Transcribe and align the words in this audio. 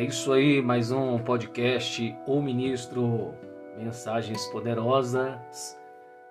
É 0.00 0.04
isso 0.04 0.32
aí, 0.32 0.62
mais 0.62 0.90
um 0.90 1.18
podcast 1.18 2.16
O 2.26 2.40
Ministro 2.40 3.34
Mensagens 3.76 4.46
Poderosas. 4.46 5.78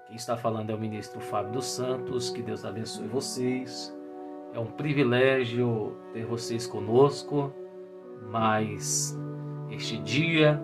Quem 0.07 0.15
está 0.15 0.35
falando 0.35 0.71
é 0.71 0.73
o 0.73 0.79
ministro 0.79 1.21
Fábio 1.21 1.51
dos 1.51 1.67
Santos. 1.67 2.31
Que 2.31 2.41
Deus 2.41 2.65
abençoe 2.65 3.05
vocês. 3.05 3.95
É 4.55 4.59
um 4.59 4.65
privilégio 4.65 5.95
ter 6.13 6.25
vocês 6.25 6.65
conosco 6.65 7.53
mais 8.31 9.15
este 9.69 9.99
dia 9.99 10.59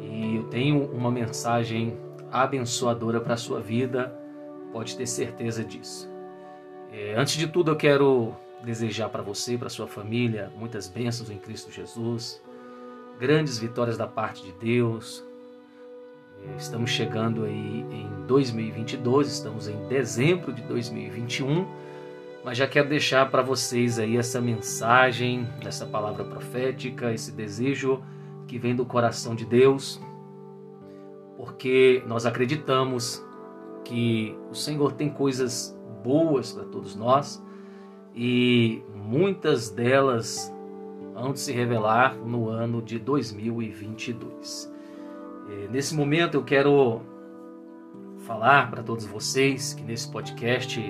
e 0.00 0.36
eu 0.36 0.44
tenho 0.44 0.90
uma 0.90 1.10
mensagem 1.10 1.98
abençoadora 2.30 3.20
para 3.20 3.34
a 3.34 3.36
sua 3.36 3.60
vida, 3.60 4.10
pode 4.72 4.96
ter 4.96 5.06
certeza 5.06 5.62
disso. 5.62 6.10
É, 6.90 7.14
antes 7.14 7.36
de 7.36 7.46
tudo, 7.46 7.72
eu 7.72 7.76
quero 7.76 8.34
desejar 8.64 9.08
para 9.08 9.22
você, 9.22 9.58
para 9.58 9.68
sua 9.68 9.86
família, 9.86 10.52
muitas 10.56 10.88
bênçãos 10.88 11.30
em 11.30 11.38
Cristo 11.38 11.70
Jesus, 11.70 12.42
grandes 13.18 13.58
vitórias 13.58 13.96
da 13.96 14.06
parte 14.06 14.42
de 14.42 14.52
Deus. 14.52 15.24
É, 16.44 16.56
estamos 16.56 16.90
chegando 16.90 17.44
aí 17.44 17.84
em 17.90 18.26
2022, 18.26 19.28
estamos 19.28 19.68
em 19.68 19.76
dezembro 19.88 20.52
de 20.52 20.62
2021, 20.62 21.66
mas 22.44 22.58
já 22.58 22.66
quero 22.66 22.88
deixar 22.88 23.30
para 23.30 23.42
vocês 23.42 23.98
aí 23.98 24.16
essa 24.16 24.40
mensagem, 24.40 25.48
essa 25.64 25.86
palavra 25.86 26.24
profética, 26.24 27.12
esse 27.12 27.32
desejo 27.32 28.02
que 28.46 28.58
vem 28.58 28.74
do 28.74 28.84
coração 28.84 29.34
de 29.34 29.44
Deus, 29.44 30.00
porque 31.36 32.02
nós 32.06 32.26
acreditamos 32.26 33.24
que 33.84 34.36
o 34.50 34.54
Senhor 34.54 34.92
tem 34.92 35.08
coisas 35.08 35.76
boas 36.02 36.52
para 36.52 36.64
todos 36.64 36.94
nós 36.94 37.42
e 38.14 38.82
muitas 38.94 39.70
delas 39.70 40.52
vão 41.14 41.34
se 41.34 41.52
revelar 41.52 42.16
no 42.16 42.48
ano 42.48 42.82
de 42.82 42.98
2022. 42.98 44.72
Nesse 45.70 45.94
momento 45.94 46.34
eu 46.34 46.44
quero 46.44 47.02
falar 48.26 48.70
para 48.70 48.82
todos 48.82 49.04
vocês 49.04 49.74
que 49.74 49.82
nesse 49.82 50.10
podcast 50.10 50.80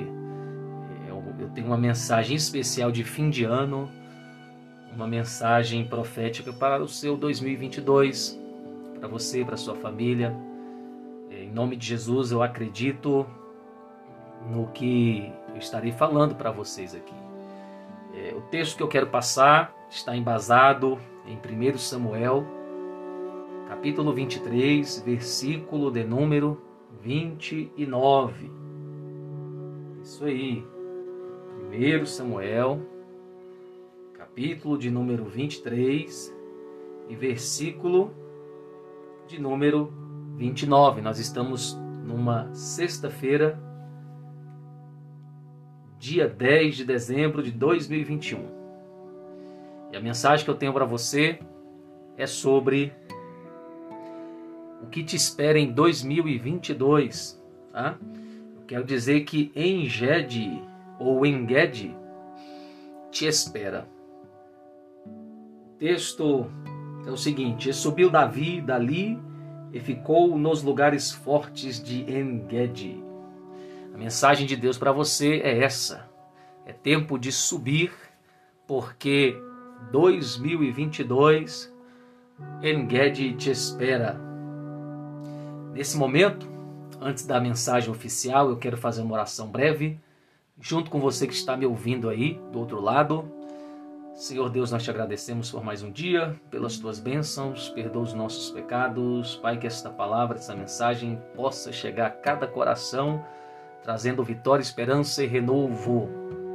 eu 1.40 1.48
tenho 1.50 1.66
uma 1.68 1.78
mensagem 1.78 2.36
especial 2.36 2.92
de 2.92 3.02
fim 3.02 3.30
de 3.30 3.44
ano 3.44 3.90
uma 4.94 5.06
mensagem 5.06 5.84
profética 5.86 6.52
para 6.52 6.82
o 6.82 6.88
seu 6.88 7.16
2022, 7.16 8.38
para 8.98 9.08
você, 9.08 9.44
para 9.44 9.56
sua 9.56 9.74
família. 9.74 10.36
Em 11.30 11.50
nome 11.50 11.76
de 11.76 11.86
Jesus, 11.86 12.30
eu 12.30 12.42
acredito 12.42 13.26
no 14.50 14.68
que 14.68 15.32
eu 15.52 15.58
estarei 15.58 15.92
falando 15.92 16.34
para 16.34 16.50
vocês 16.50 16.94
aqui. 16.94 17.14
É, 18.14 18.34
o 18.34 18.40
texto 18.42 18.76
que 18.76 18.82
eu 18.82 18.88
quero 18.88 19.06
passar 19.06 19.74
está 19.90 20.16
embasado 20.16 20.98
em 21.26 21.36
1 21.36 21.78
Samuel, 21.78 22.44
capítulo 23.68 24.12
23, 24.12 25.00
versículo 25.00 25.90
de 25.90 26.04
número 26.04 26.60
29. 27.00 28.50
Isso 30.02 30.24
aí. 30.24 30.66
1 31.72 32.06
Samuel 32.06 32.92
capítulo 34.34 34.78
de 34.78 34.90
número 34.90 35.26
23 35.26 36.34
e 37.06 37.14
versículo 37.14 38.10
de 39.26 39.38
número 39.38 39.92
29. 40.36 41.02
Nós 41.02 41.18
estamos 41.18 41.78
numa 42.02 42.52
sexta-feira, 42.54 43.62
dia 46.02 46.26
10 46.26 46.78
de 46.78 46.84
dezembro 46.84 47.44
de 47.44 47.52
2021. 47.52 48.40
E 49.92 49.96
a 49.96 50.00
mensagem 50.00 50.44
que 50.44 50.50
eu 50.50 50.56
tenho 50.56 50.72
para 50.72 50.84
você 50.84 51.38
é 52.16 52.26
sobre 52.26 52.92
o 54.82 54.86
que 54.86 55.04
te 55.04 55.14
espera 55.14 55.60
em 55.60 55.70
2022. 55.70 57.40
Tá? 57.70 57.96
Eu 58.56 58.66
quero 58.66 58.84
dizer 58.84 59.20
que 59.20 59.52
Engede 59.54 60.60
ou 60.98 61.24
Engede 61.24 61.94
te 63.12 63.24
espera 63.24 63.86
texto 65.82 66.46
é 67.04 67.10
o 67.10 67.16
seguinte: 67.16 67.68
e 67.68 67.72
subiu 67.72 68.08
Davi 68.08 68.60
dali 68.60 69.18
e 69.72 69.80
ficou 69.80 70.38
nos 70.38 70.62
lugares 70.62 71.10
fortes 71.10 71.82
de 71.82 72.02
Engedi. 72.02 73.02
A 73.94 73.98
mensagem 73.98 74.46
de 74.46 74.56
Deus 74.56 74.78
para 74.78 74.92
você 74.92 75.40
é 75.44 75.62
essa: 75.62 76.08
é 76.64 76.72
tempo 76.72 77.18
de 77.18 77.30
subir, 77.30 77.92
porque 78.66 79.36
2022 79.90 81.72
Engedi 82.62 83.34
te 83.34 83.50
espera. 83.50 84.18
Nesse 85.72 85.96
momento, 85.96 86.48
antes 87.00 87.26
da 87.26 87.40
mensagem 87.40 87.90
oficial, 87.90 88.48
eu 88.48 88.56
quero 88.56 88.76
fazer 88.76 89.02
uma 89.02 89.14
oração 89.14 89.48
breve, 89.48 89.98
junto 90.60 90.90
com 90.90 91.00
você 91.00 91.26
que 91.26 91.34
está 91.34 91.56
me 91.56 91.66
ouvindo 91.66 92.08
aí 92.08 92.40
do 92.50 92.58
outro 92.58 92.80
lado. 92.80 93.30
Senhor 94.14 94.50
Deus, 94.50 94.70
nós 94.70 94.82
te 94.82 94.90
agradecemos 94.90 95.50
por 95.50 95.64
mais 95.64 95.82
um 95.82 95.90
dia, 95.90 96.38
pelas 96.50 96.76
tuas 96.76 97.00
bênçãos, 97.00 97.70
perdoa 97.70 98.02
os 98.02 98.12
nossos 98.12 98.50
pecados. 98.50 99.36
Pai, 99.36 99.58
que 99.58 99.66
esta 99.66 99.88
palavra, 99.88 100.36
essa 100.36 100.54
mensagem 100.54 101.20
possa 101.34 101.72
chegar 101.72 102.06
a 102.06 102.10
cada 102.10 102.46
coração, 102.46 103.24
trazendo 103.82 104.22
vitória, 104.22 104.62
esperança 104.62 105.24
e 105.24 105.26
renovo, 105.26 106.08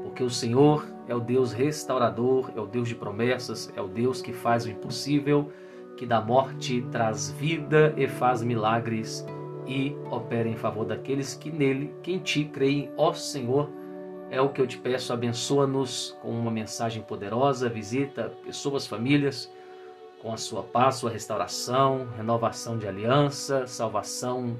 porque 0.03 0.23
o 0.23 0.29
Senhor 0.29 0.87
é 1.07 1.15
o 1.15 1.19
Deus 1.19 1.51
restaurador, 1.51 2.51
é 2.55 2.59
o 2.59 2.65
Deus 2.65 2.87
de 2.87 2.95
promessas, 2.95 3.71
é 3.75 3.81
o 3.81 3.87
Deus 3.87 4.21
que 4.21 4.33
faz 4.33 4.65
o 4.65 4.69
impossível, 4.69 5.51
que 5.95 6.05
da 6.05 6.21
morte 6.21 6.85
traz 6.91 7.31
vida 7.31 7.93
e 7.97 8.07
faz 8.07 8.41
milagres 8.41 9.25
e 9.65 9.95
opera 10.09 10.47
em 10.47 10.55
favor 10.55 10.85
daqueles 10.85 11.33
que 11.33 11.51
nele, 11.51 11.93
que 12.01 12.13
em 12.13 12.19
ti 12.19 12.45
creem, 12.45 12.91
ó 12.95 13.13
Senhor 13.13 13.69
é 14.29 14.41
o 14.41 14.49
que 14.49 14.61
eu 14.61 14.67
te 14.67 14.77
peço, 14.77 15.13
abençoa-nos 15.13 16.17
com 16.21 16.29
uma 16.29 16.51
mensagem 16.51 17.01
poderosa, 17.01 17.69
visita 17.69 18.31
pessoas, 18.43 18.85
famílias, 18.85 19.51
com 20.21 20.33
a 20.33 20.37
sua 20.37 20.63
paz, 20.63 20.95
sua 20.95 21.11
restauração, 21.11 22.07
renovação 22.17 22.77
de 22.77 22.87
aliança, 22.87 23.65
salvação 23.67 24.57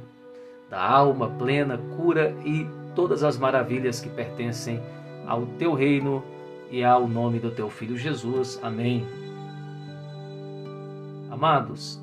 da 0.70 0.82
alma 0.82 1.30
plena, 1.32 1.78
cura 1.96 2.36
e 2.46 2.68
todas 2.96 3.24
as 3.24 3.38
maravilhas 3.38 4.00
que 4.00 4.10
pertencem 4.10 4.82
ao 5.26 5.46
teu 5.58 5.74
reino 5.74 6.24
e 6.70 6.84
ao 6.84 7.08
nome 7.08 7.40
do 7.40 7.52
teu 7.52 7.70
filho 7.70 7.98
Jesus. 7.98 8.60
Amém. 8.62 9.06
Amados, 11.30 12.02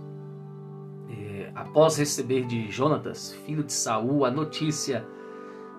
eh, 1.10 1.50
após 1.54 1.96
receber 1.96 2.46
de 2.46 2.70
Jonatas, 2.70 3.32
filho 3.44 3.64
de 3.64 3.72
Saul, 3.72 4.24
a 4.24 4.30
notícia 4.30 5.04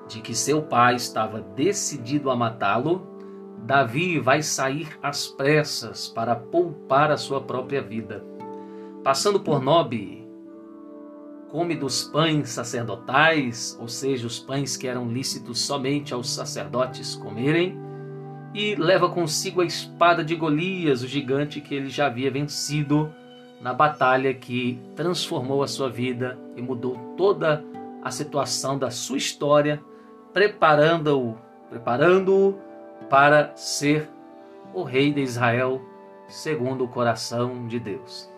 de 0.08 0.22
que 0.22 0.36
seu 0.36 0.62
pai 0.62 0.96
estava 0.96 1.42
decidido 1.42 2.30
a 2.30 2.36
matá-lo, 2.36 3.08
Davi 3.60 4.20
vai 4.20 4.44
sair 4.44 4.88
às 5.02 5.28
pressas 5.28 6.08
para 6.08 6.36
poupar 6.36 7.12
a 7.12 7.18
sua 7.18 7.42
própria 7.42 7.82
vida. 7.82 8.24
Passando 9.04 9.40
por 9.40 9.62
Nobe, 9.62 10.25
come 11.52 11.76
dos 11.76 12.04
pães 12.04 12.50
sacerdotais, 12.50 13.78
ou 13.80 13.88
seja, 13.88 14.28
os 14.28 14.40
pães 14.40 14.76
que 14.76 14.88
eram 14.88 15.10
lícitos 15.10 15.62
somente 15.62 16.14
aos 16.14 16.30
sacerdotes 16.30 17.16
comerem, 17.16 17.78
e 18.54 18.76
leva 18.76 19.10
consigo 19.10 19.62
a 19.62 19.66
espada 19.66 20.24
de 20.24 20.36
Golias, 20.36 21.04
o 21.04 21.08
gigante 21.08 21.60
que 21.60 21.76
ele 21.76 21.90
já 21.90 22.08
havia 22.08 22.32
vencido 22.32 23.14
na 23.62 23.74
batalha 23.74 24.34
que 24.34 24.80
transformou 24.96 25.62
a 25.62 25.68
sua 25.68 25.90
vida 25.90 26.40
e 26.56 26.62
mudou 26.62 26.96
toda 27.18 27.64
a 28.02 28.12
situação 28.12 28.78
da 28.78 28.90
sua 28.92 29.18
história 29.18 29.82
preparando-o, 30.34 31.38
preparando-o 31.70 32.60
para 33.10 33.56
ser 33.56 34.10
o 34.74 34.84
rei 34.84 35.12
de 35.12 35.22
Israel 35.22 35.82
segundo 36.28 36.84
o 36.84 36.88
coração 36.88 37.68
de 37.68 37.80
Deus. 37.80 38.35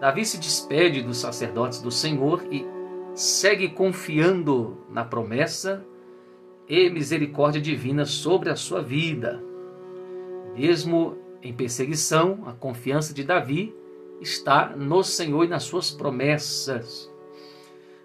Davi 0.00 0.26
se 0.26 0.38
despede 0.38 1.02
dos 1.02 1.18
sacerdotes 1.18 1.80
do 1.80 1.90
Senhor 1.90 2.44
e 2.50 2.66
segue 3.14 3.70
confiando 3.70 4.76
na 4.90 5.04
promessa 5.04 5.82
e 6.68 6.90
misericórdia 6.90 7.60
divina 7.60 8.04
sobre 8.04 8.50
a 8.50 8.56
sua 8.56 8.82
vida. 8.82 9.42
Mesmo 10.54 11.16
em 11.42 11.52
perseguição, 11.52 12.44
a 12.46 12.52
confiança 12.52 13.14
de 13.14 13.24
Davi 13.24 13.74
está 14.20 14.76
no 14.76 15.02
Senhor 15.02 15.44
e 15.44 15.48
nas 15.48 15.62
suas 15.62 15.90
promessas. 15.90 17.10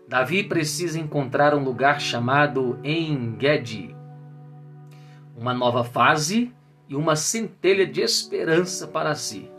Davi 0.07 0.43
precisa 0.43 0.97
encontrar 0.97 1.53
um 1.53 1.63
lugar 1.63 1.99
chamado 1.99 2.79
Engedi, 2.83 3.93
uma 5.37 5.53
nova 5.53 5.83
fase 5.83 6.53
e 6.87 6.95
uma 6.95 7.15
centelha 7.15 7.85
de 7.85 8.01
esperança 8.01 8.87
para 8.87 9.13
si. 9.15 9.50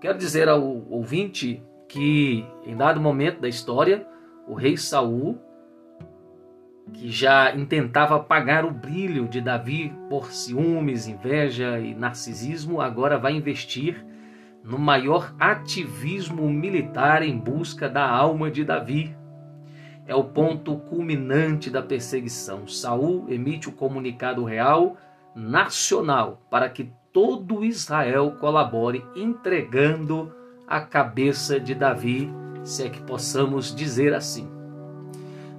Quero 0.00 0.16
dizer 0.16 0.48
ao 0.48 0.62
ouvinte 0.62 1.62
que, 1.88 2.44
em 2.64 2.76
dado 2.76 3.00
momento 3.00 3.40
da 3.40 3.48
história, 3.48 4.06
o 4.46 4.54
rei 4.54 4.76
Saul 4.76 5.38
que 6.92 7.10
já 7.10 7.54
intentava 7.54 8.16
apagar 8.16 8.64
o 8.64 8.70
brilho 8.70 9.28
de 9.28 9.40
Davi 9.40 9.94
por 10.08 10.32
ciúmes, 10.32 11.06
inveja 11.06 11.78
e 11.78 11.94
narcisismo, 11.94 12.80
agora 12.80 13.18
vai 13.18 13.34
investir 13.34 14.04
no 14.62 14.78
maior 14.78 15.34
ativismo 15.38 16.48
militar 16.48 17.22
em 17.22 17.36
busca 17.36 17.88
da 17.88 18.08
alma 18.08 18.50
de 18.50 18.64
Davi. 18.64 19.16
É 20.06 20.14
o 20.14 20.24
ponto 20.24 20.76
culminante 20.76 21.70
da 21.70 21.82
perseguição. 21.82 22.66
Saul 22.66 23.26
emite 23.28 23.68
o 23.68 23.72
comunicado 23.72 24.44
real 24.44 24.96
nacional 25.34 26.42
para 26.50 26.68
que 26.68 26.90
todo 27.12 27.64
Israel 27.64 28.36
colabore 28.40 29.04
entregando 29.16 30.32
a 30.66 30.80
cabeça 30.80 31.58
de 31.58 31.74
Davi, 31.74 32.30
se 32.62 32.84
é 32.84 32.90
que 32.90 33.00
possamos 33.02 33.74
dizer 33.74 34.12
assim. 34.12 34.48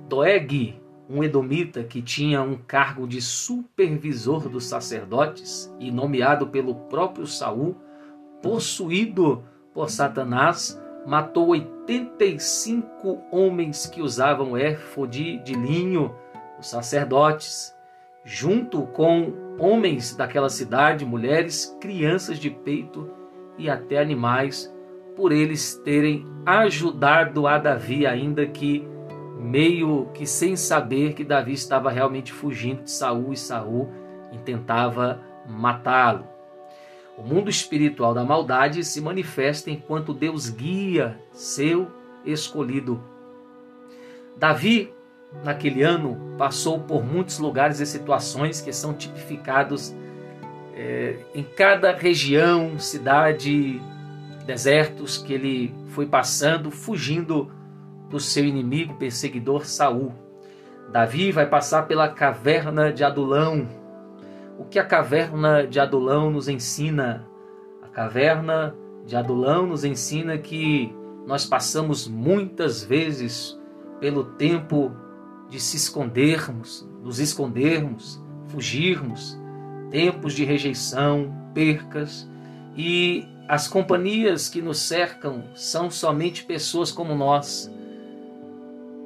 Doeg, 0.08 0.80
um 1.10 1.24
edomita 1.24 1.84
que 1.84 2.02
tinha 2.02 2.42
um 2.42 2.56
cargo 2.56 3.08
de 3.08 3.22
supervisor 3.22 4.48
dos 4.48 4.66
sacerdotes 4.66 5.74
e 5.80 5.90
nomeado 5.92 6.48
pelo 6.48 6.76
próprio 6.76 7.26
Saul, 7.26 7.76
possuído 8.42 9.44
por 9.74 9.90
Satanás, 9.90 10.80
matou 11.06 11.50
85 11.50 13.24
homens 13.32 13.88
que 13.88 14.02
usavam 14.02 14.56
éfode 14.56 15.40
de 15.44 15.54
linho, 15.54 16.14
os 16.60 16.68
sacerdotes, 16.68 17.74
junto 18.30 18.84
com 18.84 19.34
homens 19.58 20.16
daquela 20.16 20.50
cidade, 20.50 21.04
mulheres, 21.04 21.76
crianças 21.82 22.38
de 22.38 22.52
peito 22.52 23.10
e 23.58 23.68
até 23.68 24.00
animais, 24.00 24.72
por 25.16 25.32
eles 25.32 25.82
terem 25.84 26.28
ajudado 26.46 27.48
a 27.48 27.58
Davi, 27.58 28.06
ainda 28.06 28.46
que 28.46 28.88
meio 29.40 30.10
que 30.14 30.28
sem 30.28 30.56
saber 30.56 31.14
que 31.14 31.24
Davi 31.24 31.54
estava 31.54 31.90
realmente 31.90 32.32
fugindo 32.32 32.84
de 32.84 32.92
Saul 32.92 33.34
e 33.34 33.38
Saul 33.38 33.90
intentava 34.32 35.20
matá-lo. 35.48 36.28
O 37.18 37.24
mundo 37.24 37.50
espiritual 37.50 38.14
da 38.14 38.24
maldade 38.24 38.84
se 38.84 39.02
manifesta 39.02 39.72
enquanto 39.72 40.14
Deus 40.14 40.50
guia 40.50 41.20
seu 41.32 41.88
escolhido. 42.24 43.02
Davi, 44.38 44.94
naquele 45.44 45.84
ano, 45.84 46.36
passou 46.38 46.80
por 46.80 47.04
muitos 47.04 47.40
lugares 47.40 47.80
e 47.80 47.86
situações 47.86 48.62
que 48.62 48.74
são 48.74 48.94
tipificados 48.94 49.96
é, 50.74 51.18
em 51.34 51.44
cada 51.44 51.92
região, 51.94 52.80
cidade, 52.80 53.82
desertos 54.46 55.18
que 55.18 55.34
ele 55.34 55.76
foi 55.90 56.06
passando, 56.06 56.72
fugindo 56.72 57.52
do 58.10 58.20
seu 58.20 58.46
inimigo 58.46 58.96
perseguidor 58.96 59.66
Saul. 59.66 60.14
Davi 60.92 61.32
vai 61.32 61.46
passar 61.46 61.88
pela 61.88 62.10
caverna 62.10 62.92
de 62.92 63.04
Adulão, 63.04 63.68
o 64.60 64.66
que 64.66 64.78
a 64.78 64.84
caverna 64.84 65.66
de 65.66 65.80
Adulão 65.80 66.30
nos 66.30 66.50
ensina? 66.50 67.26
A 67.82 67.88
caverna 67.88 68.76
de 69.06 69.16
Adulão 69.16 69.66
nos 69.66 69.86
ensina 69.86 70.38
que 70.38 70.94
nós 71.26 71.46
passamos 71.46 72.10
muitas 72.10 72.84
vezes 72.84 73.58
pelo 74.02 74.26
tempo 74.26 74.92
de 75.50 75.60
se 75.60 75.78
escondermos, 75.78 76.88
nos 77.04 77.20
escondermos, 77.20 78.22
fugirmos, 78.48 79.38
tempos 79.90 80.34
de 80.34 80.44
rejeição, 80.44 81.34
percas 81.54 82.30
e 82.76 83.28
as 83.48 83.68
companhias 83.68 84.48
que 84.48 84.62
nos 84.62 84.80
cercam 84.80 85.44
são 85.56 85.90
somente 85.90 86.46
pessoas 86.46 86.92
como 86.92 87.16
nós. 87.16 87.72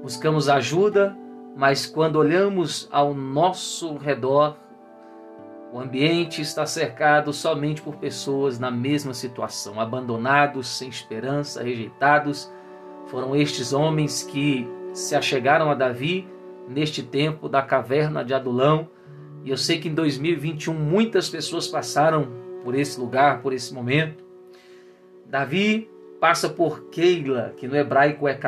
Buscamos 0.01 0.49
ajuda, 0.49 1.15
mas 1.55 1.85
quando 1.85 2.17
olhamos 2.17 2.89
ao 2.91 3.13
nosso 3.13 3.95
redor, 3.95 4.57
o 5.71 5.79
ambiente 5.79 6.41
está 6.41 6.65
cercado 6.65 7.31
somente 7.31 7.81
por 7.81 7.95
pessoas 7.95 8.59
na 8.59 8.69
mesma 8.69 9.13
situação, 9.13 9.79
abandonados, 9.79 10.67
sem 10.67 10.89
esperança, 10.89 11.63
rejeitados. 11.63 12.51
Foram 13.07 13.35
estes 13.35 13.71
homens 13.73 14.23
que 14.23 14.67
se 14.93 15.15
achegaram 15.15 15.69
a 15.71 15.73
Davi 15.75 16.27
neste 16.69 17.03
tempo 17.03 17.49
da 17.49 17.61
caverna 17.61 18.23
de 18.23 18.33
Adulão. 18.33 18.87
E 19.43 19.49
eu 19.49 19.57
sei 19.57 19.79
que 19.79 19.89
em 19.89 19.93
2021 19.93 20.73
muitas 20.73 21.29
pessoas 21.29 21.67
passaram 21.67 22.27
por 22.63 22.75
esse 22.75 22.99
lugar, 22.99 23.41
por 23.41 23.51
esse 23.51 23.73
momento. 23.73 24.23
Davi 25.25 25.89
passa 26.19 26.47
por 26.47 26.85
Keila, 26.85 27.53
que 27.57 27.67
no 27.67 27.75
hebraico 27.75 28.27
é 28.27 28.39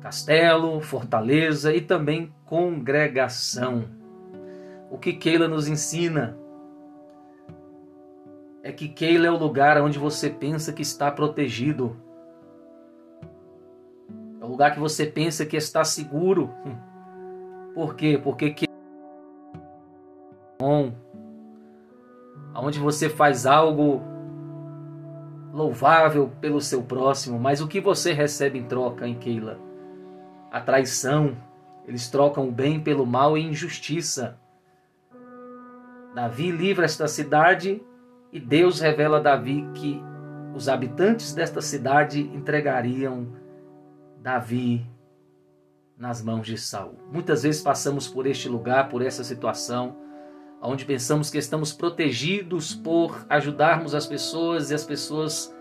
castelo 0.00 0.80
fortaleza 0.80 1.74
e 1.74 1.80
também 1.80 2.32
congregação. 2.44 3.84
O 4.90 4.98
que 4.98 5.12
Keila 5.12 5.46
nos 5.46 5.68
ensina 5.68 6.36
é 8.70 8.72
que 8.72 8.88
Keila 8.88 9.26
é 9.26 9.30
o 9.30 9.36
lugar 9.36 9.80
onde 9.82 9.98
você 9.98 10.30
pensa 10.30 10.72
que 10.72 10.82
está 10.82 11.10
protegido. 11.10 11.96
É 14.40 14.44
o 14.44 14.48
lugar 14.48 14.72
que 14.72 14.80
você 14.80 15.04
pensa 15.04 15.44
que 15.44 15.56
está 15.56 15.84
seguro. 15.84 16.50
Por 17.74 17.94
quê? 17.94 18.18
Porque 18.22 18.50
Keila 18.50 18.72
é 19.54 20.62
bom, 20.62 20.92
onde 22.54 22.78
você 22.78 23.08
faz 23.08 23.46
algo 23.46 24.02
louvável 25.52 26.30
pelo 26.40 26.60
seu 26.60 26.82
próximo, 26.82 27.38
mas 27.38 27.60
o 27.60 27.68
que 27.68 27.80
você 27.80 28.12
recebe 28.12 28.58
em 28.58 28.64
troca 28.64 29.06
em 29.06 29.14
Keila? 29.14 29.70
a 30.50 30.60
traição, 30.60 31.36
eles 31.86 32.10
trocam 32.10 32.48
o 32.48 32.52
bem 32.52 32.80
pelo 32.80 33.06
mal 33.06 33.38
e 33.38 33.42
injustiça. 33.42 34.38
Davi 36.14 36.50
livra 36.50 36.84
esta 36.84 37.06
cidade 37.06 37.80
e 38.32 38.38
Deus 38.38 38.80
revela 38.80 39.18
a 39.18 39.20
Davi 39.20 39.68
que 39.74 40.02
os 40.54 40.68
habitantes 40.68 41.34
desta 41.34 41.60
cidade 41.60 42.20
entregariam 42.34 43.28
Davi 44.20 44.86
nas 45.96 46.22
mãos 46.22 46.46
de 46.46 46.56
Saul. 46.56 46.98
Muitas 47.12 47.42
vezes 47.42 47.62
passamos 47.62 48.08
por 48.08 48.26
este 48.26 48.48
lugar, 48.48 48.88
por 48.88 49.02
essa 49.02 49.22
situação, 49.22 49.96
onde 50.62 50.84
pensamos 50.84 51.30
que 51.30 51.38
estamos 51.38 51.72
protegidos 51.72 52.74
por 52.74 53.24
ajudarmos 53.28 53.94
as 53.94 54.06
pessoas 54.06 54.70
e 54.70 54.74
as 54.74 54.84
pessoas 54.84 55.54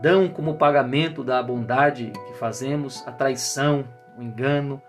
dão 0.00 0.28
como 0.28 0.56
pagamento 0.56 1.22
da 1.22 1.42
bondade 1.42 2.12
que 2.26 2.34
fazemos 2.34 3.06
a 3.06 3.12
traição, 3.12 3.84
o 4.18 4.22
engano 4.22 4.80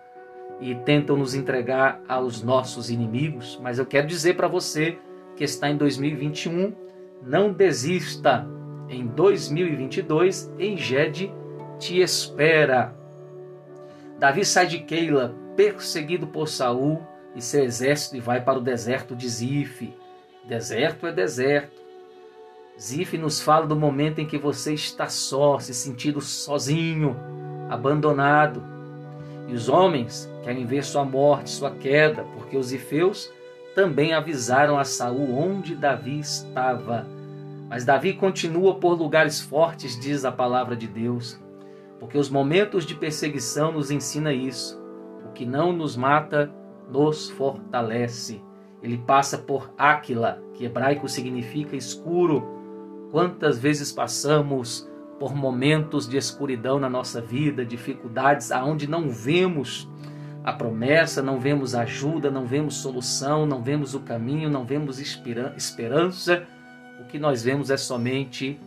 e 0.60 0.75
tentam 0.75 1.17
nos 1.17 1.34
entregar 1.34 2.00
aos 2.07 2.41
nossos 2.41 2.89
inimigos. 2.89 3.60
Mas 3.62 3.79
eu 3.79 3.86
quero 3.86 4.07
dizer 4.07 4.36
para 4.36 4.48
você 4.48 4.98
que 5.36 5.43
está 5.43 5.69
em 5.69 5.75
2021, 5.75 6.74
não 7.24 7.51
desista. 7.51 8.48
Em 8.90 9.08
2022, 9.08 10.51
Engede 10.60 11.34
te 11.80 12.01
espera. 12.01 12.94
Davi 14.20 14.46
sai 14.46 14.68
de 14.68 14.80
Keila, 14.80 15.34
perseguido 15.56 16.28
por 16.28 16.48
Saul 16.48 17.01
e 17.36 17.42
seu 17.42 17.63
exército, 17.63 18.18
e 18.18 18.20
vai 18.20 18.42
para 18.42 18.60
o 18.60 18.62
deserto 18.62 19.16
de 19.16 19.28
Zif. 19.28 19.94
Deserto 20.48 21.08
é 21.08 21.12
deserto. 21.12 21.82
Zif 22.80 23.18
nos 23.18 23.40
fala 23.40 23.66
do 23.66 23.75
momento 23.75 24.20
em 24.20 24.28
que 24.28 24.38
você 24.38 24.74
está 24.74 25.08
só, 25.08 25.60
se 25.60 25.74
sentindo 25.74 26.20
sozinho, 26.20 27.16
abandonado. 27.70 28.62
E 29.48 29.54
os 29.54 29.70
homens 29.70 30.30
querem 30.44 30.66
ver 30.66 30.84
sua 30.84 31.06
morte, 31.06 31.50
sua 31.50 31.72
queda, 31.72 32.24
porque 32.36 32.58
os 32.58 32.74
ifeus 32.74 33.32
também 33.75 34.13
avisaram 34.13 34.78
a 34.78 34.84
Saul 34.84 35.38
onde 35.38 35.75
Davi 35.75 36.20
estava. 36.20 37.08
Mas 37.70 37.86
Davi 37.86 38.13
continua 38.13 38.75
por 38.75 38.94
lugares 38.94 39.40
fortes, 39.40 40.00
diz 40.00 40.25
a 40.25 40.32
palavra 40.32 40.75
de 40.75 40.88
Deus, 40.88 41.42
porque 42.00 42.18
os 42.18 42.30
momentos 42.30 42.86
de 42.86 42.96
perseguição 42.96 43.72
nos 43.72 43.90
ensina 43.90 44.34
isso. 44.34 44.82
O 45.25 45.32
que 45.32 45.46
não 45.46 45.72
nos 45.72 45.96
mata 45.96 46.51
nos 46.90 47.30
fortalece. 47.30 48.44
Ele 48.84 48.98
passa 48.98 49.38
por 49.38 49.74
Áquila, 49.78 50.42
que 50.54 50.66
hebraico 50.66 51.08
significa 51.08 51.75
escuro. 51.75 52.44
Quantas 53.12 53.58
vezes 53.58 53.92
passamos 53.92 54.90
por 55.20 55.36
momentos 55.36 56.10
de 56.10 56.18
escuridão 56.18 56.80
na 56.80 56.90
nossa 56.90 57.22
vida, 57.22 57.63
dificuldades 57.63 58.51
aonde 58.51 58.88
não 58.88 59.10
vemos 59.10 59.88
a 60.43 60.51
promessa, 60.51 61.21
não 61.21 61.39
vemos 61.39 61.75
ajuda, 61.75 62.31
não 62.31 62.45
vemos 62.45 62.75
solução, 62.75 63.45
não 63.45 63.62
vemos 63.62 63.93
o 63.93 64.00
caminho, 64.00 64.50
não 64.50 64.65
vemos 64.65 65.00
esperança. 65.00 66.48
O 67.00 67.05
que 67.05 67.19
nós 67.19 67.43
vemos 67.43 67.69
é 67.69 67.77
somente 67.77 68.60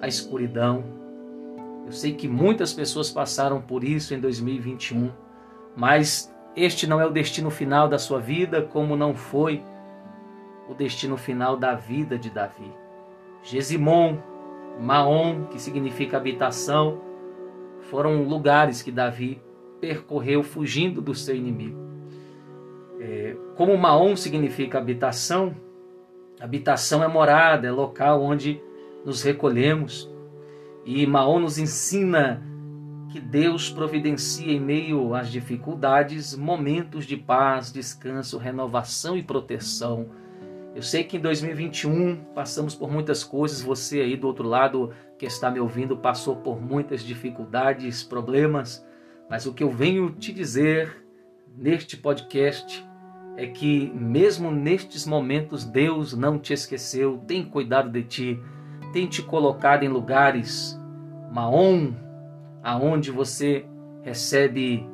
a 0.00 0.06
escuridão. 0.06 0.84
Eu 1.86 1.92
sei 1.92 2.12
que 2.12 2.28
muitas 2.28 2.72
pessoas 2.74 3.10
passaram 3.10 3.60
por 3.62 3.82
isso 3.82 4.14
em 4.14 4.20
2021, 4.20 5.10
mas 5.74 6.32
este 6.54 6.86
não 6.86 7.00
é 7.00 7.06
o 7.06 7.10
destino 7.10 7.50
final 7.50 7.88
da 7.88 7.98
sua 7.98 8.20
vida, 8.20 8.60
como 8.62 8.94
não 8.94 9.14
foi 9.14 9.62
o 10.68 10.74
destino 10.74 11.16
final 11.16 11.56
da 11.56 11.74
vida 11.74 12.18
de 12.18 12.28
Davi. 12.28 12.70
Gesimon 13.42 14.18
Maom, 14.78 15.46
que 15.46 15.58
significa 15.58 16.18
habitação, 16.18 17.00
foram 17.90 18.24
lugares 18.24 18.82
que 18.82 18.92
Davi 18.92 19.40
percorreu 19.80 20.42
fugindo 20.42 21.00
do 21.00 21.14
seu 21.14 21.34
inimigo. 21.34 21.78
É, 23.00 23.36
como 23.56 23.76
Maom 23.76 24.16
significa 24.16 24.78
habitação, 24.78 25.54
habitação 26.40 27.02
é 27.02 27.08
morada, 27.08 27.66
é 27.68 27.70
local 27.70 28.22
onde 28.22 28.60
nos 29.04 29.22
recolhemos. 29.22 30.10
E 30.84 31.06
Maom 31.06 31.40
nos 31.40 31.58
ensina 31.58 32.42
que 33.08 33.20
Deus 33.20 33.70
providencia 33.70 34.52
em 34.52 34.60
meio 34.60 35.14
às 35.14 35.30
dificuldades 35.30 36.36
momentos 36.36 37.06
de 37.06 37.16
paz, 37.16 37.72
descanso, 37.72 38.36
renovação 38.36 39.16
e 39.16 39.22
proteção. 39.22 40.08
Eu 40.74 40.82
sei 40.82 41.02
que 41.04 41.16
em 41.16 41.20
2021 41.20 42.16
passamos 42.34 42.74
por 42.74 42.90
muitas 42.90 43.24
coisas, 43.24 43.62
você 43.62 44.00
aí 44.00 44.16
do 44.16 44.26
outro 44.26 44.46
lado 44.46 44.92
que 45.18 45.26
está 45.26 45.50
me 45.50 45.58
ouvindo 45.58 45.96
passou 45.96 46.36
por 46.36 46.60
muitas 46.60 47.02
dificuldades, 47.02 48.04
problemas, 48.04 48.86
mas 49.28 49.46
o 49.46 49.52
que 49.52 49.62
eu 49.62 49.70
venho 49.70 50.10
te 50.10 50.32
dizer 50.32 51.04
neste 51.56 51.96
podcast 51.96 52.86
é 53.36 53.46
que 53.46 53.90
mesmo 53.94 54.50
nestes 54.50 55.06
momentos 55.06 55.64
Deus 55.64 56.12
não 56.12 56.38
te 56.38 56.52
esqueceu, 56.52 57.18
tem 57.26 57.44
cuidado 57.44 57.90
de 57.90 58.02
ti, 58.02 58.42
tem 58.92 59.06
te 59.06 59.22
colocado 59.22 59.84
em 59.84 59.88
lugares 59.88 60.78
maom, 61.32 61.92
aonde 62.62 63.10
você 63.10 63.64
recebe 64.02 64.84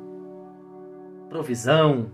provisão, 1.29 2.11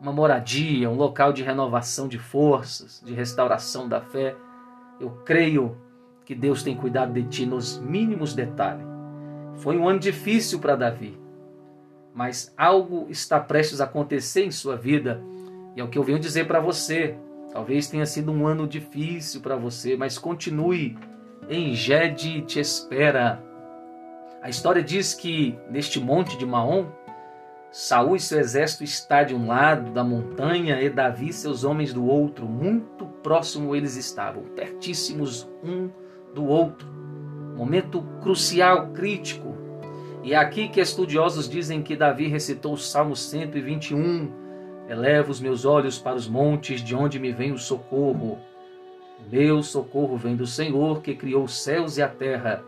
uma 0.00 0.12
moradia, 0.12 0.90
um 0.90 0.96
local 0.96 1.32
de 1.32 1.44
renovação 1.44 2.08
de 2.08 2.18
forças, 2.18 3.00
de 3.04 3.14
restauração 3.14 3.88
da 3.88 4.00
fé. 4.00 4.34
Eu 4.98 5.10
creio 5.24 5.76
que 6.24 6.34
Deus 6.34 6.62
tem 6.62 6.76
cuidado 6.76 7.12
de 7.12 7.22
ti 7.24 7.46
nos 7.46 7.78
mínimos 7.78 8.34
detalhes. 8.34 8.91
Foi 9.56 9.76
um 9.76 9.88
ano 9.88 9.98
difícil 9.98 10.58
para 10.58 10.76
Davi, 10.76 11.18
mas 12.14 12.52
algo 12.56 13.06
está 13.08 13.38
prestes 13.40 13.80
a 13.80 13.84
acontecer 13.84 14.44
em 14.44 14.50
sua 14.50 14.76
vida, 14.76 15.22
e 15.76 15.80
é 15.80 15.84
o 15.84 15.88
que 15.88 15.98
eu 15.98 16.02
venho 16.02 16.18
dizer 16.18 16.46
para 16.46 16.60
você. 16.60 17.16
Talvez 17.52 17.86
tenha 17.86 18.06
sido 18.06 18.32
um 18.32 18.46
ano 18.46 18.66
difícil 18.66 19.40
para 19.40 19.56
você, 19.56 19.96
mas 19.96 20.18
continue. 20.18 20.96
Engede 21.48 22.42
te 22.42 22.60
espera. 22.60 23.42
A 24.40 24.48
história 24.48 24.82
diz 24.82 25.14
que 25.14 25.58
neste 25.70 26.00
monte 26.00 26.36
de 26.36 26.46
Maom, 26.46 26.86
Saul 27.70 28.16
e 28.16 28.20
seu 28.20 28.38
exército 28.38 28.84
está 28.84 29.22
de 29.22 29.34
um 29.34 29.46
lado 29.46 29.90
da 29.92 30.04
montanha 30.04 30.82
e 30.82 30.90
Davi 30.90 31.28
e 31.28 31.32
seus 31.32 31.64
homens 31.64 31.92
do 31.92 32.04
outro. 32.06 32.46
Muito 32.46 33.06
próximo 33.22 33.74
eles 33.74 33.96
estavam, 33.96 34.42
pertíssimos 34.54 35.48
um 35.64 35.88
do 36.34 36.44
outro. 36.44 36.91
Momento 37.56 38.02
crucial, 38.22 38.88
crítico. 38.88 39.56
E 40.22 40.34
é 40.34 40.36
aqui 40.36 40.68
que 40.68 40.80
estudiosos 40.80 41.48
dizem 41.48 41.82
que 41.82 41.96
Davi 41.96 42.28
recitou 42.28 42.74
o 42.74 42.78
Salmo 42.78 43.14
121. 43.16 44.30
Eleva 44.88 45.30
os 45.30 45.40
meus 45.40 45.64
olhos 45.64 45.98
para 45.98 46.16
os 46.16 46.28
montes, 46.28 46.82
de 46.82 46.94
onde 46.94 47.18
me 47.18 47.32
vem 47.32 47.52
o 47.52 47.58
socorro. 47.58 48.38
Meu 49.30 49.62
socorro 49.62 50.16
vem 50.16 50.36
do 50.36 50.46
Senhor, 50.46 51.02
que 51.02 51.14
criou 51.14 51.44
os 51.44 51.62
céus 51.62 51.96
e 51.96 52.02
a 52.02 52.08
terra. 52.08 52.62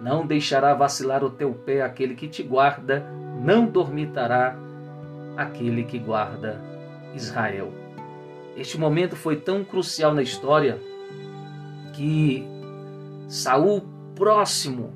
Não 0.00 0.26
deixará 0.26 0.74
vacilar 0.74 1.22
o 1.22 1.30
teu 1.30 1.52
pé 1.52 1.82
aquele 1.82 2.14
que 2.14 2.28
te 2.28 2.42
guarda, 2.42 3.06
não 3.40 3.66
dormitará 3.66 4.56
aquele 5.36 5.84
que 5.84 5.98
guarda 5.98 6.60
Israel. 7.14 7.72
Este 8.56 8.78
momento 8.78 9.16
foi 9.16 9.36
tão 9.36 9.64
crucial 9.64 10.14
na 10.14 10.22
história 10.22 10.78
que 11.92 12.46
Saul 13.28 13.93
próximo 14.14 14.92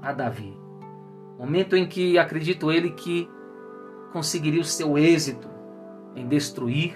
a 0.00 0.12
Davi. 0.12 0.56
Momento 1.38 1.76
em 1.76 1.86
que 1.86 2.18
acredito 2.18 2.70
ele 2.70 2.90
que 2.90 3.28
conseguiria 4.12 4.60
o 4.60 4.64
seu 4.64 4.96
êxito 4.98 5.48
em 6.14 6.26
destruir, 6.26 6.94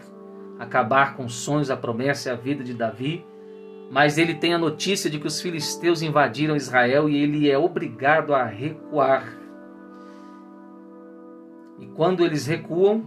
acabar 0.59 1.17
com 1.17 1.25
os 1.25 1.35
sonhos, 1.35 1.71
a 1.71 1.77
promessa 1.77 2.29
e 2.29 2.33
a 2.33 2.37
vida 2.37 2.63
de 2.63 2.75
Davi 2.75 3.25
mas 3.91 4.19
ele 4.19 4.35
tem 4.35 4.53
a 4.53 4.59
notícia 4.59 5.09
de 5.09 5.19
que 5.19 5.27
os 5.27 5.41
filisteus 5.41 6.03
invadiram 6.03 6.57
Israel 6.57 7.09
e 7.09 7.17
ele 7.17 7.51
é 7.51 7.57
obrigado 7.57 8.35
a 8.35 8.45
recuar. 8.45 9.25
E 11.79 11.87
quando 11.87 12.25
eles 12.25 12.47
recuam 12.47 13.05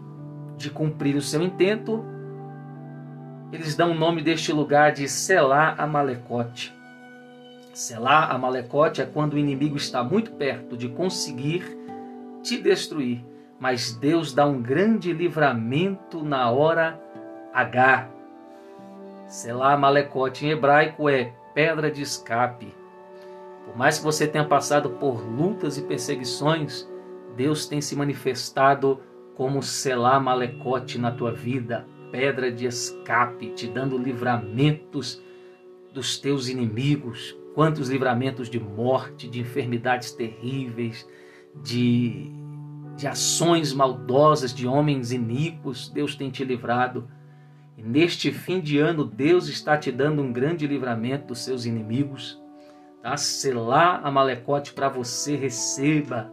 de 0.58 0.70
cumprir 0.70 1.16
o 1.16 1.22
seu 1.22 1.42
intento, 1.42 2.04
eles 3.52 3.76
dão 3.76 3.92
o 3.92 3.96
nome 3.96 4.22
deste 4.22 4.54
lugar 4.54 4.92
de 4.92 5.08
Selá 5.08 5.76
Amalecote. 5.78 6.74
Selá 7.80 8.26
Amalecote 8.26 9.02
é 9.02 9.06
quando 9.06 9.36
o 9.36 9.38
inimigo 9.38 9.78
está 9.78 10.04
muito 10.04 10.34
perto 10.34 10.76
de 10.76 10.90
conseguir 10.90 11.64
te 12.44 12.62
destruir, 12.62 13.24
mas 13.58 13.94
Deus 13.94 14.34
dá 14.34 14.46
um 14.46 14.62
grande 14.62 15.14
livramento 15.14 16.22
na 16.22 16.52
hora 16.52 17.02
H. 17.54 18.10
Selá 19.28 19.78
Malecote 19.78 20.46
em 20.46 20.50
hebraico 20.50 21.08
é 21.08 21.32
pedra 21.54 21.90
de 21.90 22.02
escape. 22.02 22.68
Por 23.64 23.78
mais 23.78 23.98
que 23.98 24.04
você 24.04 24.28
tenha 24.28 24.44
passado 24.44 24.90
por 24.90 25.26
lutas 25.26 25.78
e 25.78 25.82
perseguições, 25.82 26.86
Deus 27.38 27.66
tem 27.66 27.80
se 27.80 27.96
manifestado 27.96 29.00
como 29.38 29.64
Selá 29.64 30.20
Malecote 30.20 30.98
na 30.98 31.12
tua 31.12 31.32
vida, 31.32 31.88
pedra 32.12 32.52
de 32.52 32.66
escape, 32.66 33.52
te 33.52 33.68
dando 33.68 33.98
livramentos 33.98 35.24
dos 35.94 36.18
teus 36.18 36.50
inimigos. 36.50 37.40
Quantos 37.60 37.90
livramentos 37.90 38.50
de 38.50 38.58
morte, 38.58 39.28
de 39.28 39.42
enfermidades 39.42 40.14
terríveis, 40.14 41.06
de, 41.62 42.32
de 42.96 43.06
ações 43.06 43.74
maldosas 43.74 44.54
de 44.54 44.66
homens 44.66 45.12
iníquos, 45.12 45.90
Deus 45.90 46.16
tem 46.16 46.30
te 46.30 46.46
livrado. 46.46 47.12
E 47.78 47.84
neste 47.84 48.32
fim 48.32 48.62
de 48.62 48.80
ano, 48.80 49.04
Deus 49.04 49.50
está 49.50 49.78
te 49.78 49.92
dando 49.92 50.22
um 50.22 50.32
grande 50.32 50.66
livramento 50.66 51.28
dos 51.28 51.40
seus 51.40 51.66
inimigos. 51.66 52.42
Tá? 53.04 53.18
Selar 53.18 54.06
a 54.06 54.10
Malecote 54.10 54.72
para 54.72 54.88
você, 54.88 55.36
receba. 55.36 56.32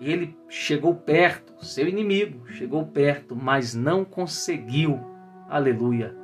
Ele 0.00 0.34
chegou 0.48 0.94
perto, 0.94 1.52
seu 1.62 1.86
inimigo 1.86 2.48
chegou 2.48 2.86
perto, 2.86 3.36
mas 3.36 3.74
não 3.74 4.06
conseguiu. 4.06 4.98
Aleluia. 5.50 6.16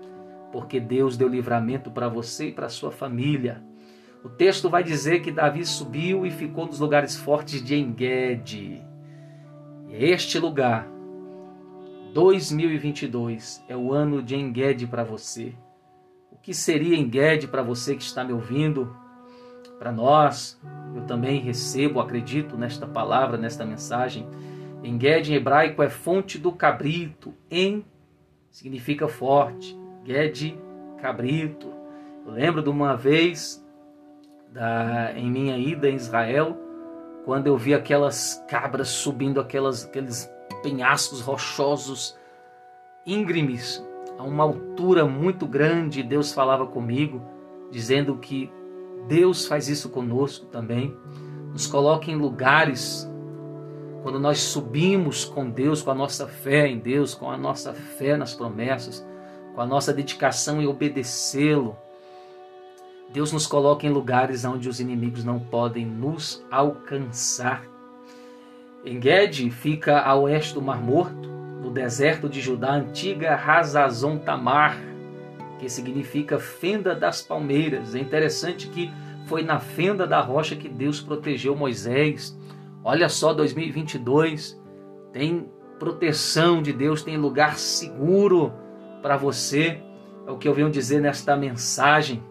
Porque 0.52 0.80
Deus 0.80 1.18
deu 1.18 1.28
livramento 1.28 1.90
para 1.90 2.08
você 2.08 2.48
e 2.48 2.52
para 2.52 2.70
sua 2.70 2.90
família. 2.90 3.62
O 4.26 4.28
texto 4.28 4.68
vai 4.68 4.82
dizer 4.82 5.20
que 5.20 5.30
Davi 5.30 5.64
subiu 5.64 6.26
e 6.26 6.32
ficou 6.32 6.66
nos 6.66 6.80
lugares 6.80 7.16
fortes 7.16 7.62
de 7.62 7.76
Engede. 7.76 8.84
E 9.88 9.94
este 9.94 10.36
lugar 10.40 10.84
2022 12.12 13.64
é 13.68 13.76
o 13.76 13.92
ano 13.92 14.20
de 14.20 14.34
Engede 14.34 14.84
para 14.84 15.04
você. 15.04 15.54
O 16.32 16.36
que 16.36 16.52
seria 16.52 16.98
Engede 16.98 17.46
para 17.46 17.62
você 17.62 17.94
que 17.94 18.02
está 18.02 18.24
me 18.24 18.32
ouvindo? 18.32 18.92
Para 19.78 19.92
nós, 19.92 20.60
eu 20.96 21.02
também 21.02 21.38
recebo, 21.38 22.00
acredito 22.00 22.56
nesta 22.56 22.84
palavra, 22.84 23.38
nesta 23.38 23.64
mensagem. 23.64 24.26
Engede 24.82 25.32
em 25.32 25.36
hebraico 25.36 25.84
é 25.84 25.88
fonte 25.88 26.36
do 26.36 26.50
cabrito. 26.50 27.32
En 27.48 27.84
significa 28.50 29.06
forte. 29.06 29.78
Gede, 30.04 30.58
cabrito. 31.00 31.72
Eu 32.26 32.32
lembro 32.32 32.60
de 32.60 32.68
uma 32.68 32.96
vez 32.96 33.64
da, 34.52 35.12
em 35.16 35.30
minha 35.30 35.56
ida 35.58 35.88
em 35.88 35.96
Israel, 35.96 36.56
quando 37.24 37.46
eu 37.46 37.56
vi 37.56 37.74
aquelas 37.74 38.44
cabras 38.48 38.88
subindo 38.88 39.40
aquelas, 39.40 39.84
aqueles 39.84 40.30
penhascos 40.62 41.20
rochosos, 41.20 42.16
íngremes, 43.04 43.84
a 44.18 44.22
uma 44.22 44.44
altura 44.44 45.04
muito 45.04 45.46
grande. 45.46 46.02
Deus 46.02 46.32
falava 46.32 46.66
comigo, 46.66 47.22
dizendo 47.70 48.16
que 48.16 48.50
Deus 49.06 49.46
faz 49.46 49.68
isso 49.68 49.90
conosco 49.90 50.46
também. 50.46 50.96
Nos 51.52 51.66
coloca 51.66 52.10
em 52.10 52.16
lugares 52.16 53.08
quando 54.02 54.20
nós 54.20 54.38
subimos 54.38 55.24
com 55.24 55.50
Deus, 55.50 55.82
com 55.82 55.90
a 55.90 55.94
nossa 55.94 56.26
fé 56.26 56.68
em 56.68 56.78
Deus, 56.78 57.14
com 57.14 57.30
a 57.30 57.36
nossa 57.36 57.72
fé 57.72 58.16
nas 58.16 58.34
promessas, 58.34 59.04
com 59.54 59.60
a 59.60 59.66
nossa 59.66 59.92
dedicação 59.92 60.62
em 60.62 60.66
obedecê-lo. 60.66 61.76
Deus 63.16 63.32
nos 63.32 63.46
coloca 63.46 63.86
em 63.86 63.88
lugares 63.88 64.44
onde 64.44 64.68
os 64.68 64.78
inimigos 64.78 65.24
não 65.24 65.38
podem 65.40 65.86
nos 65.86 66.44
alcançar. 66.50 67.64
Engedi 68.84 69.50
fica 69.50 70.00
a 70.02 70.14
oeste 70.14 70.52
do 70.52 70.60
Mar 70.60 70.82
Morto, 70.82 71.26
no 71.62 71.70
deserto 71.70 72.28
de 72.28 72.42
Judá, 72.42 72.74
antiga 72.74 73.34
Razazon 73.34 74.18
Tamar, 74.18 74.76
que 75.58 75.66
significa 75.66 76.38
fenda 76.38 76.94
das 76.94 77.22
palmeiras. 77.22 77.94
É 77.94 78.00
interessante 78.00 78.68
que 78.68 78.92
foi 79.24 79.42
na 79.42 79.58
fenda 79.60 80.06
da 80.06 80.20
rocha 80.20 80.54
que 80.54 80.68
Deus 80.68 81.00
protegeu 81.00 81.56
Moisés. 81.56 82.38
Olha 82.84 83.08
só, 83.08 83.32
2022 83.32 84.60
tem 85.14 85.48
proteção 85.78 86.60
de 86.60 86.70
Deus, 86.70 87.02
tem 87.02 87.16
lugar 87.16 87.56
seguro 87.56 88.52
para 89.00 89.16
você. 89.16 89.80
É 90.26 90.30
o 90.30 90.36
que 90.36 90.46
eu 90.46 90.52
venho 90.52 90.68
dizer 90.68 91.00
nesta 91.00 91.34
mensagem. 91.34 92.22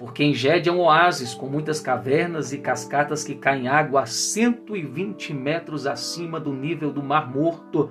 Porque 0.00 0.24
Engede 0.24 0.70
é 0.70 0.72
um 0.72 0.80
oásis 0.80 1.34
com 1.34 1.44
muitas 1.44 1.78
cavernas 1.78 2.54
e 2.54 2.58
cascatas 2.58 3.22
que 3.22 3.34
caem 3.34 3.68
água 3.68 4.00
a 4.00 4.06
120 4.06 5.34
metros 5.34 5.86
acima 5.86 6.40
do 6.40 6.54
nível 6.54 6.90
do 6.90 7.02
Mar 7.02 7.30
Morto. 7.30 7.90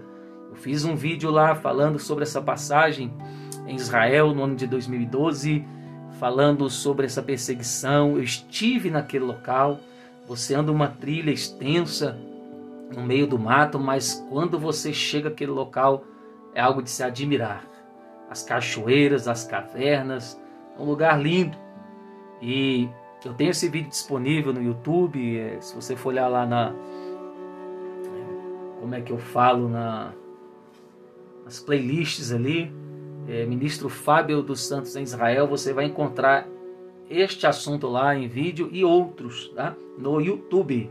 Eu 0.50 0.56
fiz 0.56 0.84
um 0.84 0.96
vídeo 0.96 1.30
lá 1.30 1.54
falando 1.54 2.00
sobre 2.00 2.24
essa 2.24 2.42
passagem 2.42 3.14
em 3.68 3.76
Israel 3.76 4.34
no 4.34 4.44
ano 4.44 4.56
de 4.56 4.66
2012, 4.66 5.64
falando 6.20 6.68
sobre 6.68 7.06
essa 7.06 7.22
perseguição. 7.22 8.16
Eu 8.16 8.24
estive 8.24 8.90
naquele 8.90 9.26
local. 9.26 9.80
Você 10.28 10.56
anda 10.56 10.72
uma 10.72 10.88
trilha 10.88 11.30
extensa 11.30 12.18
no 12.92 13.04
meio 13.04 13.28
do 13.28 13.38
mato, 13.38 13.80
mas 13.80 14.26
quando 14.32 14.58
você 14.58 14.92
chega 14.92 15.30
àquele 15.30 15.52
local 15.52 16.04
é 16.56 16.60
algo 16.60 16.82
de 16.82 16.90
se 16.90 17.04
admirar. 17.04 17.64
As 18.28 18.42
cachoeiras, 18.42 19.28
as 19.28 19.44
cavernas, 19.44 20.42
é 20.76 20.82
um 20.82 20.86
lugar 20.86 21.22
lindo 21.22 21.69
e 22.42 22.90
eu 23.26 23.34
tenho 23.34 23.52
esse 23.52 23.68
vídeo 23.68 23.90
disponível 23.90 24.54
no 24.54 24.64
YouTube. 24.64 25.38
É, 25.38 25.60
se 25.60 25.76
você 25.76 25.96
for 25.96 26.10
olhar 26.10 26.28
lá 26.28 26.46
na. 26.46 26.74
Como 28.80 28.96
é 28.96 29.02
que 29.02 29.12
eu 29.12 29.18
falo? 29.18 29.68
Na, 29.68 30.14
nas 31.44 31.60
playlists 31.60 32.32
ali. 32.32 32.72
É, 33.28 33.46
Ministro 33.46 33.90
Fábio 33.90 34.42
dos 34.42 34.66
Santos 34.66 34.96
em 34.96 35.04
Israel. 35.04 35.48
Você 35.48 35.74
vai 35.74 35.86
encontrar 35.86 36.48
este 37.10 37.46
assunto 37.46 37.88
lá 37.88 38.16
em 38.16 38.28
vídeo 38.28 38.70
e 38.72 38.86
outros 38.86 39.50
tá? 39.50 39.76
no 39.98 40.22
YouTube. 40.22 40.90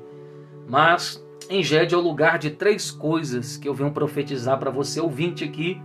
Mas 0.68 1.24
Engede 1.48 1.94
é 1.94 1.98
o 1.98 2.00
lugar 2.00 2.38
de 2.38 2.50
três 2.50 2.90
coisas 2.90 3.56
que 3.56 3.66
eu 3.66 3.72
venho 3.72 3.90
profetizar 3.90 4.58
para 4.58 4.70
você 4.70 5.00
ouvinte 5.00 5.44
aqui 5.44 5.80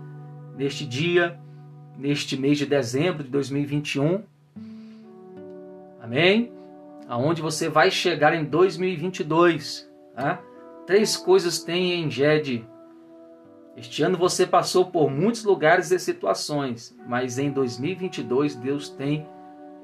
neste 0.57 0.85
dia, 0.85 1.39
neste 1.97 2.35
mês 2.35 2.57
de 2.57 2.65
dezembro 2.65 3.23
de 3.23 3.29
2021 3.29 4.23
Amém? 6.03 6.51
Aonde 7.07 7.41
você 7.41 7.69
vai 7.69 7.89
chegar 7.89 8.35
em 8.35 8.43
2022. 8.43 9.89
Tá? 10.13 10.41
Três 10.85 11.15
coisas 11.15 11.63
tem 11.63 12.03
em 12.03 12.11
Ged. 12.11 12.67
Este 13.77 14.03
ano 14.03 14.17
você 14.17 14.45
passou 14.45 14.87
por 14.87 15.09
muitos 15.09 15.45
lugares 15.45 15.91
e 15.91 15.97
situações, 15.97 16.93
mas 17.07 17.39
em 17.39 17.49
2022 17.49 18.53
Deus 18.53 18.89
tem 18.89 19.25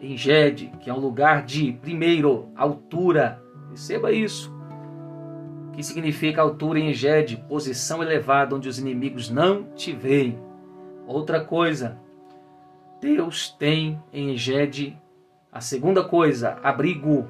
em 0.02 0.18
Ged, 0.18 0.74
que 0.82 0.90
é 0.90 0.94
um 0.94 1.00
lugar 1.00 1.46
de, 1.46 1.72
primeiro, 1.72 2.50
altura. 2.54 3.42
Receba 3.70 4.12
isso. 4.12 4.54
O 5.70 5.72
que 5.72 5.82
significa 5.82 6.42
altura 6.42 6.80
em 6.80 6.94
Ged? 6.94 7.38
Posição 7.48 8.04
elevada, 8.04 8.54
onde 8.54 8.68
os 8.68 8.78
inimigos 8.78 9.30
não 9.30 9.72
te 9.72 9.94
veem. 9.94 10.38
Outra 11.08 11.46
coisa, 11.46 11.98
Deus 13.00 13.52
tem 13.58 14.04
em 14.12 14.36
Ged 14.36 14.98
a 15.52 15.62
segunda 15.62 16.04
coisa, 16.04 16.60
abrigo, 16.62 17.28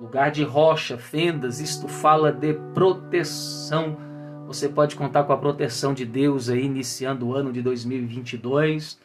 lugar 0.00 0.30
de 0.30 0.44
rocha, 0.44 0.96
fendas, 0.96 1.60
isto 1.60 1.88
fala 1.88 2.32
de 2.32 2.54
proteção. 2.72 3.96
Você 4.46 4.68
pode 4.68 4.94
contar 4.94 5.24
com 5.24 5.32
a 5.32 5.36
proteção 5.36 5.92
de 5.92 6.06
Deus 6.06 6.48
aí 6.48 6.64
iniciando 6.64 7.26
o 7.26 7.34
ano 7.34 7.52
de 7.52 7.60
2022. 7.62 8.98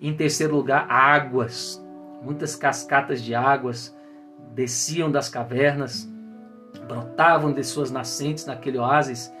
Em 0.00 0.14
terceiro 0.14 0.56
lugar, 0.56 0.90
águas. 0.90 1.80
Muitas 2.22 2.56
cascatas 2.56 3.22
de 3.22 3.34
águas 3.34 3.96
desciam 4.52 5.10
das 5.10 5.28
cavernas, 5.28 6.10
brotavam 6.88 7.52
de 7.52 7.62
suas 7.62 7.90
nascentes 7.90 8.46
naquele 8.46 8.78
oásis. 8.78 9.32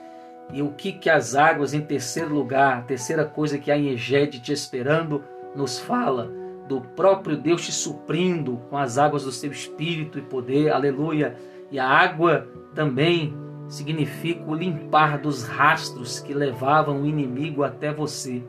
E 0.52 0.62
o 0.62 0.70
que 0.70 0.92
que 0.92 1.10
as 1.10 1.34
águas 1.34 1.74
em 1.74 1.80
terceiro 1.80 2.32
lugar, 2.32 2.78
a 2.78 2.82
terceira 2.82 3.24
coisa 3.24 3.58
que 3.58 3.72
há 3.72 3.76
em 3.76 3.88
Egede 3.88 4.40
te 4.40 4.52
esperando, 4.52 5.24
nos 5.56 5.80
fala? 5.80 6.43
Do 6.68 6.80
próprio 6.80 7.36
Deus 7.36 7.64
te 7.64 7.72
suprindo 7.72 8.56
com 8.70 8.76
as 8.76 8.96
águas 8.98 9.24
do 9.24 9.32
seu 9.32 9.50
espírito 9.50 10.18
e 10.18 10.22
poder, 10.22 10.70
aleluia. 10.70 11.36
E 11.70 11.78
a 11.78 11.86
água 11.86 12.48
também 12.74 13.34
significa 13.68 14.44
o 14.48 14.54
limpar 14.54 15.18
dos 15.18 15.44
rastros 15.44 16.20
que 16.20 16.34
levavam 16.34 17.02
o 17.02 17.06
inimigo 17.06 17.62
até 17.62 17.92
você. 17.92 18.42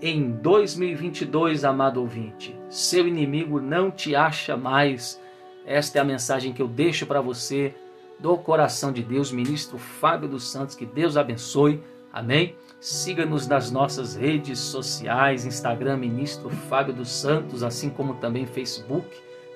Em 0.00 0.30
2022, 0.30 1.64
amado 1.64 2.00
ouvinte, 2.00 2.56
seu 2.68 3.06
inimigo 3.06 3.60
não 3.60 3.90
te 3.90 4.14
acha 4.14 4.56
mais. 4.56 5.20
Esta 5.66 5.98
é 5.98 6.00
a 6.00 6.04
mensagem 6.04 6.52
que 6.52 6.62
eu 6.62 6.68
deixo 6.68 7.06
para 7.06 7.20
você 7.20 7.74
do 8.18 8.36
coração 8.36 8.92
de 8.92 9.02
Deus, 9.02 9.32
ministro 9.32 9.78
Fábio 9.78 10.28
dos 10.28 10.50
Santos. 10.50 10.76
Que 10.76 10.86
Deus 10.86 11.16
abençoe. 11.16 11.82
Amém. 12.12 12.54
Siga-nos 12.80 13.48
nas 13.48 13.70
nossas 13.72 14.14
redes 14.14 14.58
sociais, 14.58 15.44
Instagram, 15.44 15.96
Ministro 15.96 16.48
Fábio 16.48 16.94
dos 16.94 17.10
Santos, 17.10 17.64
assim 17.64 17.90
como 17.90 18.14
também 18.14 18.46
Facebook, 18.46 19.08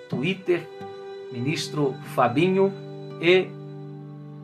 Twitter, 0.08 0.68
Ministro 1.30 1.94
Fabinho 2.14 2.72
e 3.20 3.46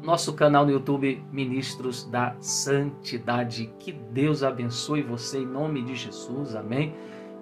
nosso 0.02 0.32
canal 0.32 0.64
no 0.64 0.70
YouTube, 0.70 1.20
Ministros 1.32 2.04
da 2.04 2.36
Santidade. 2.40 3.68
Que 3.80 3.92
Deus 3.92 4.44
abençoe 4.44 5.02
você 5.02 5.38
em 5.38 5.46
nome 5.46 5.82
de 5.82 5.96
Jesus, 5.96 6.54
amém. 6.54 6.94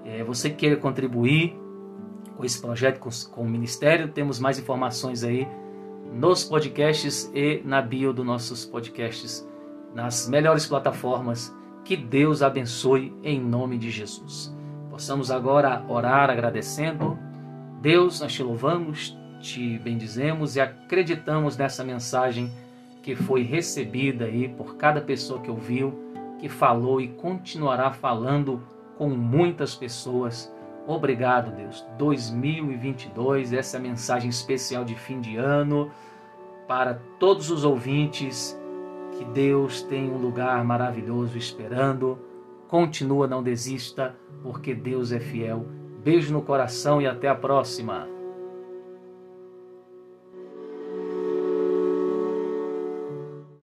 É, 0.07 0.25
você 0.25 0.49
queira 0.49 0.77
contribuir 0.77 1.55
com 2.35 2.45
esse 2.45 2.61
projeto, 2.61 2.99
com, 2.99 3.11
com 3.31 3.43
o 3.43 3.49
Ministério, 3.49 4.09
temos 4.09 4.39
mais 4.39 4.59
informações 4.59 5.23
aí 5.23 5.47
nos 6.13 6.45
podcasts 6.45 7.31
e 7.35 7.61
na 7.65 7.83
bio 7.83 8.13
dos 8.13 8.25
nossos 8.25 8.65
podcasts 8.65 9.47
nas 9.97 10.29
melhores 10.29 10.67
plataformas. 10.67 11.57
Que 11.83 11.97
Deus 11.97 12.43
abençoe 12.43 13.15
em 13.25 13.41
nome 13.41 13.79
de 13.79 13.91
Jesus. 13.91 14.55
Possamos 14.91 15.31
agora 15.31 15.83
orar 15.89 16.29
agradecendo. 16.29 17.19
Deus, 17.81 18.21
nós 18.21 18.33
te 18.33 18.43
louvamos, 18.43 19.17
te 19.41 19.79
bendizemos 19.79 20.55
e 20.55 20.61
acreditamos 20.61 21.57
nessa 21.57 21.83
mensagem 21.83 22.53
que 23.03 23.15
foi 23.15 23.43
recebida 23.43 24.27
aí 24.27 24.49
por 24.49 24.77
cada 24.77 25.01
pessoa 25.01 25.41
que 25.41 25.51
ouviu, 25.51 25.95
que 26.39 26.49
falou 26.49 27.01
e 27.01 27.09
continuará 27.09 27.91
falando 27.91 28.63
com 28.99 29.09
muitas 29.09 29.75
pessoas. 29.75 30.53
Obrigado, 30.87 31.55
Deus. 31.57 31.87
2022, 31.97 33.53
essa 33.53 33.79
mensagem 33.79 34.29
especial 34.29 34.85
de 34.85 34.95
fim 34.95 35.21
de 35.21 35.37
ano 35.37 35.91
para 36.67 37.01
todos 37.19 37.51
os 37.51 37.65
ouvintes 37.65 38.59
que 39.17 39.25
Deus 39.25 39.83
tem 39.83 40.11
um 40.11 40.19
lugar 40.19 40.65
maravilhoso 40.65 41.39
esperando. 41.39 42.19
Continua, 42.69 43.27
não 43.27 43.43
desista, 43.43 44.15
porque 44.43 44.75
Deus 44.75 45.13
é 45.13 45.21
fiel. 45.21 45.67
Beijo 46.03 46.33
no 46.33 46.43
coração 46.43 47.01
e 47.01 47.07
até 47.07 47.29
a 47.29 47.35
próxima. 47.35 48.16